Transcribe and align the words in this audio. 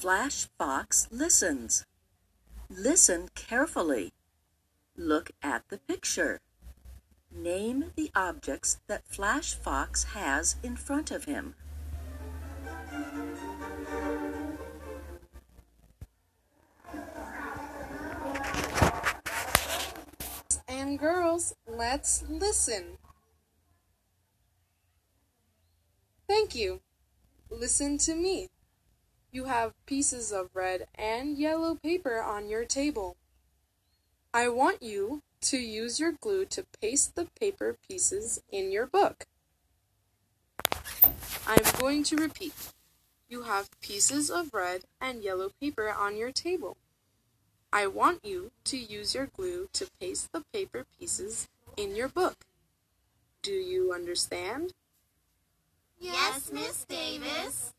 Flash 0.00 0.48
Fox 0.56 1.06
listens. 1.10 1.84
Listen 2.70 3.28
carefully. 3.34 4.14
Look 4.96 5.32
at 5.42 5.68
the 5.68 5.76
picture. 5.76 6.40
Name 7.30 7.92
the 7.96 8.10
objects 8.16 8.80
that 8.86 9.06
Flash 9.06 9.52
Fox 9.52 10.04
has 10.14 10.56
in 10.62 10.76
front 10.76 11.10
of 11.10 11.24
him. 11.24 11.54
And 20.66 20.98
girls, 20.98 21.54
let's 21.66 22.24
listen. 22.26 22.96
Thank 26.26 26.54
you. 26.54 26.80
Listen 27.50 27.98
to 27.98 28.14
me. 28.14 28.48
You 29.32 29.44
have 29.44 29.74
pieces 29.86 30.32
of 30.32 30.50
red 30.54 30.88
and 30.94 31.38
yellow 31.38 31.76
paper 31.76 32.20
on 32.20 32.48
your 32.48 32.64
table. 32.64 33.16
I 34.34 34.48
want 34.48 34.82
you 34.82 35.22
to 35.42 35.56
use 35.56 36.00
your 36.00 36.12
glue 36.12 36.44
to 36.46 36.66
paste 36.80 37.14
the 37.14 37.26
paper 37.38 37.76
pieces 37.88 38.42
in 38.50 38.72
your 38.72 38.86
book. 38.86 39.26
I'm 41.46 41.62
going 41.78 42.02
to 42.04 42.16
repeat. 42.16 42.54
You 43.28 43.42
have 43.42 43.70
pieces 43.80 44.30
of 44.30 44.52
red 44.52 44.82
and 45.00 45.22
yellow 45.22 45.50
paper 45.60 45.92
on 45.96 46.16
your 46.16 46.32
table. 46.32 46.76
I 47.72 47.86
want 47.86 48.24
you 48.24 48.50
to 48.64 48.76
use 48.76 49.14
your 49.14 49.26
glue 49.26 49.68
to 49.74 49.88
paste 50.00 50.32
the 50.32 50.42
paper 50.52 50.84
pieces 50.98 51.48
in 51.76 51.94
your 51.94 52.08
book. 52.08 52.44
Do 53.42 53.52
you 53.52 53.92
understand? 53.92 54.74
Yes, 56.00 56.50
Miss 56.52 56.84
Davis. 56.84 57.72